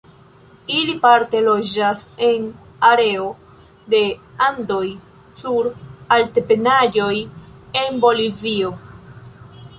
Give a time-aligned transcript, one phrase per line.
[0.75, 2.47] Ili parte loĝas en
[2.89, 3.27] areo
[3.95, 4.01] de
[4.47, 4.81] Andoj
[5.43, 5.71] sur
[6.17, 7.15] altebenaĵoj
[7.85, 8.75] en Bolivio.